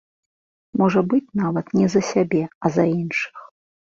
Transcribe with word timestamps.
Можа 0.81 1.01
быць, 1.11 1.33
нават 1.41 1.69
не 1.79 1.87
за 1.95 2.01
сябе, 2.11 2.41
а 2.65 2.71
за 2.79 2.83
іншых. 3.01 3.35